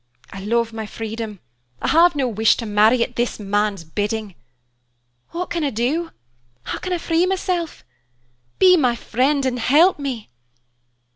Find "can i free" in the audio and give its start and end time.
6.79-7.27